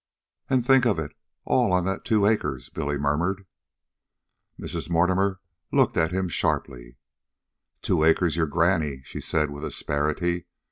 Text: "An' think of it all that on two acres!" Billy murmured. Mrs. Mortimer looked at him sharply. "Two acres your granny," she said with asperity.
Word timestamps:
"An' 0.49 0.63
think 0.63 0.87
of 0.87 0.97
it 0.97 1.15
all 1.45 1.79
that 1.79 1.87
on 1.87 2.01
two 2.01 2.25
acres!" 2.25 2.69
Billy 2.69 2.97
murmured. 2.97 3.45
Mrs. 4.59 4.89
Mortimer 4.89 5.41
looked 5.71 5.95
at 5.95 6.11
him 6.11 6.27
sharply. 6.27 6.97
"Two 7.83 8.03
acres 8.03 8.35
your 8.35 8.47
granny," 8.47 9.03
she 9.05 9.21
said 9.21 9.51
with 9.51 9.63
asperity. 9.63 10.47